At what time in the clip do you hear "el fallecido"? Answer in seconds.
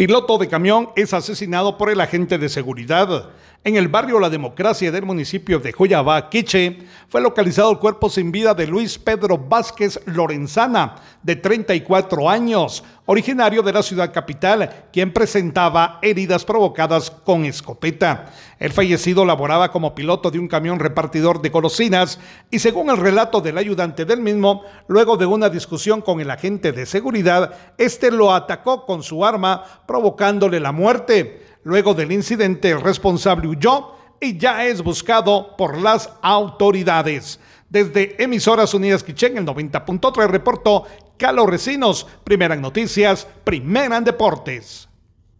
18.58-19.24